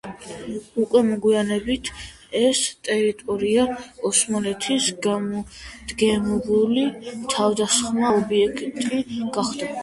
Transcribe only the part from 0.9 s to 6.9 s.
მოგვიანებით ეს ტერიტორია ოსმალეთის გამუდმებული